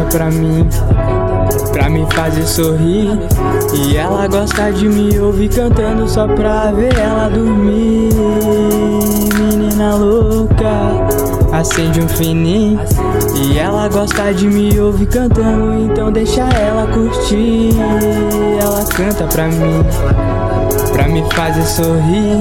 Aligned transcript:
pra 0.00 0.30
mim, 0.30 0.66
pra 1.70 1.90
me 1.90 2.06
fazer 2.14 2.46
sorrir. 2.46 3.18
E 3.74 3.96
ela 3.96 4.26
gosta 4.26 4.72
de 4.72 4.88
me 4.88 5.18
ouvir 5.18 5.50
cantando 5.50 6.08
só 6.08 6.26
pra 6.26 6.72
ver 6.72 6.96
ela 6.98 7.28
dormir. 7.28 8.08
Menina 9.38 9.94
louca, 9.94 10.66
acende 11.52 12.00
um 12.00 12.08
fininho. 12.08 12.80
E 13.36 13.58
ela 13.58 13.88
gosta 13.88 14.32
de 14.32 14.46
me 14.46 14.78
ouvir 14.80 15.06
cantando, 15.06 15.84
então 15.84 16.10
deixa 16.10 16.42
ela 16.42 16.86
curtir. 16.86 17.70
Ela 18.60 18.84
canta 18.84 19.24
pra 19.24 19.48
mim 19.48 19.84
pra 20.92 21.08
me 21.08 21.22
fazer 21.32 21.64
sorrir. 21.64 22.40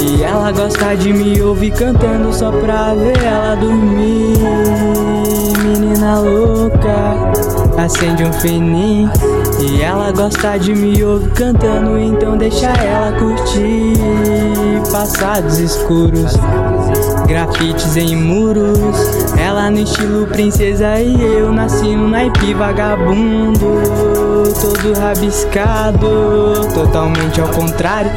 E 0.00 0.22
ela 0.22 0.50
gosta 0.52 0.96
de 0.96 1.12
me 1.12 1.40
ouvir 1.42 1.72
cantando 1.72 2.32
só 2.32 2.50
pra 2.50 2.94
ver 2.94 3.22
ela 3.22 3.54
dormir. 3.56 5.45
Acende 7.86 8.24
um 8.24 8.32
fininho. 8.32 9.08
E 9.60 9.80
ela 9.80 10.10
gosta 10.10 10.58
de 10.58 10.74
me 10.74 11.04
ouvir 11.04 11.30
cantando, 11.30 11.96
então 11.96 12.36
deixa 12.36 12.66
ela 12.66 13.12
curtir. 13.12 13.92
Passados 14.90 15.60
escuros, 15.60 16.32
grafites 17.28 17.96
em 17.96 18.16
muros. 18.16 18.76
No 19.76 19.82
estilo 19.82 20.26
princesa 20.28 20.98
e 20.98 21.22
eu 21.22 21.52
nasci 21.52 21.94
no 21.94 22.08
naipe 22.08 22.54
vagabundo. 22.54 23.82
Todo 24.58 24.98
rabiscado, 24.98 26.66
totalmente 26.72 27.42
ao 27.42 27.48
contrário. 27.48 28.10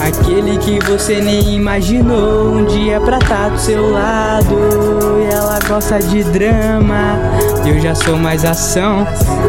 Aquele 0.00 0.58
que 0.58 0.78
você 0.88 1.20
nem 1.20 1.56
imaginou 1.56 2.52
um 2.52 2.64
dia 2.66 3.00
pra 3.00 3.18
tá 3.18 3.48
do 3.48 3.58
seu 3.58 3.90
lado. 3.90 4.54
E 5.20 5.34
ela 5.34 5.58
gosta 5.66 5.98
de 5.98 6.22
drama, 6.22 7.18
eu 7.66 7.80
já 7.80 7.96
sou 7.96 8.16
mais 8.16 8.44
ação. 8.44 9.04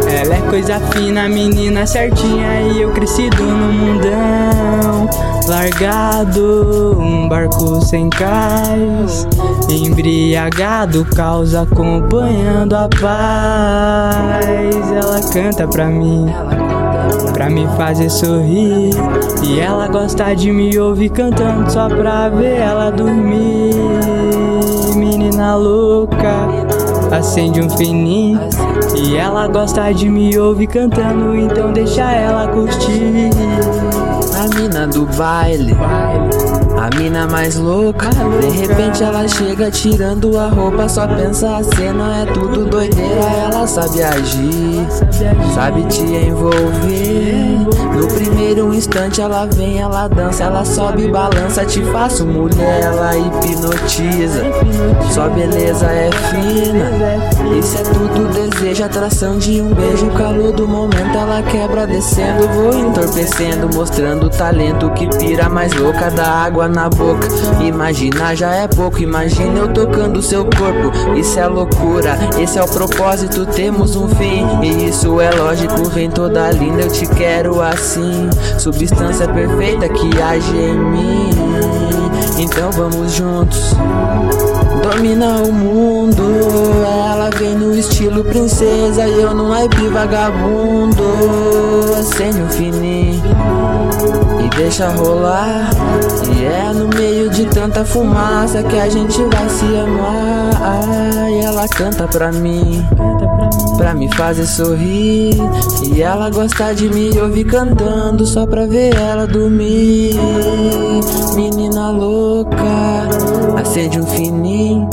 Ela 0.07 0.37
é 0.37 0.41
coisa 0.49 0.79
fina, 0.79 1.29
menina 1.29 1.85
certinha 1.85 2.61
e 2.61 2.81
eu 2.81 2.91
crescido 2.93 3.43
no 3.43 3.71
mundão. 3.71 5.07
Largado, 5.47 6.97
um 6.97 7.27
barco 7.27 7.81
sem 7.81 8.09
cais. 8.09 9.27
Embriagado, 9.69 11.05
caos 11.43 11.55
acompanhando 11.55 12.75
a 12.75 12.87
paz. 12.87 14.91
Ela 14.91 15.19
canta 15.31 15.67
pra 15.67 15.87
mim 15.87 16.27
pra 17.33 17.49
me 17.49 17.67
fazer 17.75 18.09
sorrir. 18.09 18.91
E 19.45 19.59
ela 19.59 19.87
gosta 19.87 20.33
de 20.33 20.51
me 20.51 20.77
ouvir 20.79 21.09
cantando 21.09 21.69
só 21.69 21.89
pra 21.89 22.29
ver 22.29 22.59
ela 22.59 22.91
dormir. 22.91 23.75
Menina 24.95 25.55
louca, 25.55 26.47
acende 27.11 27.61
um 27.61 27.69
fininho. 27.69 28.39
E 28.95 29.17
ela 29.17 29.47
gosta 29.47 29.91
de 29.91 30.09
me 30.09 30.37
ouvir 30.37 30.67
cantando, 30.67 31.35
então 31.35 31.73
deixa 31.73 32.11
ela 32.11 32.47
curtir. 32.47 33.29
A 34.39 34.55
mina 34.55 34.87
do 34.87 35.05
baile. 35.17 35.75
A 36.77 36.89
mina 36.97 37.27
mais 37.27 37.55
louca, 37.55 38.09
de 38.09 38.49
repente 38.49 39.03
ela 39.03 39.27
chega 39.27 39.71
tirando 39.71 40.37
a 40.37 40.47
roupa, 40.47 40.89
só 40.89 41.07
pensa 41.07 41.57
a 41.57 41.63
cena 41.63 42.23
é 42.23 42.25
tudo 42.25 42.65
doideira, 42.65 43.21
ela 43.45 43.65
sabe 43.65 44.03
agir, 44.03 44.85
sabe 45.53 45.83
te 45.85 46.01
envolver. 46.01 47.63
No 47.95 48.07
primeiro 48.07 48.73
instante 48.73 49.21
ela 49.21 49.45
vem, 49.45 49.79
ela 49.79 50.07
dança, 50.07 50.43
ela 50.43 50.65
sobe, 50.65 51.07
balança, 51.09 51.63
te 51.63 51.81
faço 51.83 52.25
mulher, 52.25 52.81
ela 52.81 53.15
hipnotiza. 53.15 54.43
Sua 55.13 55.29
beleza 55.29 55.85
é 55.85 56.09
fina, 56.11 57.57
isso 57.57 57.77
é 57.77 57.83
tudo 57.83 58.33
desejo, 58.33 58.83
atração 58.83 59.37
de 59.37 59.61
um 59.61 59.73
beijo, 59.73 60.09
calor 60.11 60.51
do 60.51 60.67
momento 60.67 61.17
ela 61.17 61.41
quebra 61.43 61.87
descendo, 61.87 62.47
vou 62.49 62.77
entorpecendo, 62.77 63.69
mostrando 63.73 64.25
o 64.25 64.29
talento 64.29 64.89
que 64.91 65.07
pira 65.17 65.47
mais 65.49 65.71
louca 65.73 66.09
da 66.09 66.27
água 66.27 66.62
na 66.67 66.89
boca. 66.89 67.27
Imaginar 67.63 68.35
já 68.35 68.53
é 68.53 68.67
pouco, 68.67 69.01
imagina 69.01 69.59
eu 69.59 69.67
tocando 69.73 70.21
seu 70.21 70.43
corpo. 70.45 71.17
Isso 71.17 71.39
é 71.39 71.47
loucura, 71.47 72.17
esse 72.39 72.57
é 72.57 72.63
o 72.63 72.67
propósito, 72.67 73.45
temos 73.45 73.95
um 73.95 74.07
fim. 74.07 74.45
E 74.61 74.89
isso 74.89 75.19
é 75.19 75.31
lógico, 75.31 75.83
vem 75.89 76.09
toda 76.09 76.51
linda, 76.51 76.83
eu 76.83 76.91
te 76.91 77.05
quero 77.07 77.61
assim. 77.61 78.29
Substância 78.57 79.27
perfeita 79.27 79.89
que 79.89 80.21
age 80.21 80.55
em 80.55 80.77
mim. 80.77 81.29
Então 82.37 82.71
vamos 82.71 83.13
juntos. 83.13 83.73
Domina 84.81 85.37
o 85.37 85.51
mundo, 85.51 86.23
ela 86.83 87.29
vem 87.37 87.55
no 87.55 87.73
estilo 87.77 88.23
princesa 88.23 89.07
e 89.07 89.21
eu 89.21 89.33
no 89.33 89.49
naipe 89.49 89.87
vagabundo. 89.87 91.03
Acende 91.97 92.41
um 92.41 92.49
fininho 92.49 93.62
deixa 94.55 94.89
rolar. 94.89 95.69
E 96.37 96.45
é 96.45 96.73
no 96.73 96.87
meio 96.87 97.29
de 97.29 97.45
tanta 97.45 97.83
fumaça 97.85 98.63
que 98.63 98.77
a 98.77 98.89
gente 98.89 99.21
vai 99.23 99.49
se 99.49 99.65
amar. 99.65 101.29
E 101.29 101.39
ela 101.39 101.67
canta 101.67 102.07
pra 102.07 102.31
mim, 102.31 102.85
pra 103.77 103.93
me 103.93 104.11
fazer 104.13 104.45
sorrir. 104.45 105.35
E 105.83 106.01
ela 106.01 106.29
gosta 106.29 106.73
de 106.73 106.89
me 106.89 107.17
ouvir 107.19 107.45
cantando 107.45 108.25
só 108.25 108.45
pra 108.45 108.65
ver 108.65 108.95
ela 108.95 109.25
dormir. 109.27 110.15
Menina 111.35 111.89
louca, 111.89 112.57
acende 113.59 113.99
um 113.99 114.05
fininho. 114.05 114.89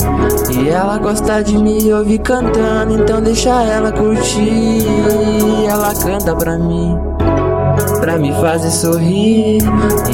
E 0.53 0.69
ela 0.69 0.97
gosta 0.97 1.41
de 1.43 1.57
me 1.57 1.91
ouvir 1.93 2.19
cantando, 2.19 2.95
então 3.01 3.21
deixa 3.21 3.61
ela 3.63 3.91
curtir. 3.91 4.85
Ela 5.67 5.93
canta 5.95 6.35
pra 6.35 6.57
mim 6.57 6.97
pra 8.01 8.17
me 8.17 8.33
fazer 8.33 8.71
sorrir. 8.71 9.59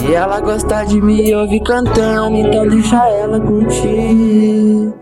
E 0.04 0.14
ela 0.14 0.40
gosta 0.42 0.84
de 0.84 1.02
me 1.02 1.34
ouvir 1.34 1.62
cantando, 1.62 2.36
então 2.36 2.68
deixa 2.68 3.04
ela 3.08 3.40
curtir. 3.40 4.94